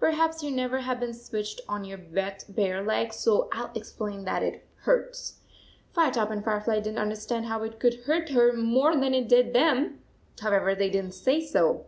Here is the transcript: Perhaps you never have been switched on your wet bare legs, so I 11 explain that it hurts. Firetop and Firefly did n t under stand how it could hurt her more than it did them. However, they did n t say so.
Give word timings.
Perhaps 0.00 0.42
you 0.42 0.50
never 0.50 0.80
have 0.80 0.98
been 0.98 1.12
switched 1.12 1.60
on 1.68 1.84
your 1.84 1.98
wet 2.10 2.46
bare 2.48 2.82
legs, 2.82 3.16
so 3.16 3.50
I 3.52 3.58
11 3.64 3.76
explain 3.76 4.24
that 4.24 4.42
it 4.42 4.66
hurts. 4.84 5.40
Firetop 5.94 6.30
and 6.30 6.42
Firefly 6.42 6.76
did 6.76 6.86
n 6.86 6.94
t 6.94 7.00
under 7.02 7.14
stand 7.14 7.44
how 7.44 7.62
it 7.62 7.78
could 7.78 8.04
hurt 8.06 8.30
her 8.30 8.54
more 8.54 8.96
than 8.96 9.12
it 9.12 9.28
did 9.28 9.52
them. 9.52 10.00
However, 10.40 10.74
they 10.74 10.88
did 10.88 11.04
n 11.04 11.10
t 11.10 11.16
say 11.18 11.44
so. 11.46 11.84